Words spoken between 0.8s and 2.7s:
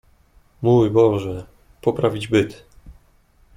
Boże, poprawić byt!"